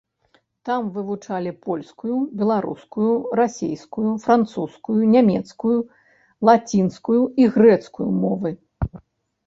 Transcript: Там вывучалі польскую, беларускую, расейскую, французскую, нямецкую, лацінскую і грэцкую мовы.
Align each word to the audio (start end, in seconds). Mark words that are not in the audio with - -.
Там 0.69 0.85
вывучалі 0.95 1.51
польскую, 1.67 2.15
беларускую, 2.39 3.11
расейскую, 3.41 4.09
французскую, 4.25 4.99
нямецкую, 5.15 5.79
лацінскую 6.51 7.21
і 7.43 7.51
грэцкую 7.57 8.09
мовы. 8.23 8.49